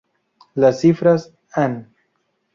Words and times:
Las 0.55 0.79
cifras 0.79 1.31
"Ann". 1.53 1.93